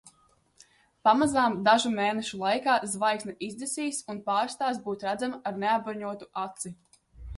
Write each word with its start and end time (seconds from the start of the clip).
Pamazām 1.07 1.57
dažu 1.67 1.91
mēnešu 1.99 2.39
laikā 2.43 2.77
zvaigzne 2.93 3.35
izdzisīs 3.49 4.01
un 4.15 4.23
pārstās 4.31 4.81
būt 4.89 5.07
redzama 5.09 5.41
ar 5.51 5.61
neapbruņotu 5.65 6.31
aci. 6.47 6.75